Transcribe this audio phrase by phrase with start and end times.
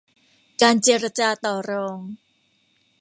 [0.61, 1.99] การเจรจาต่อรอง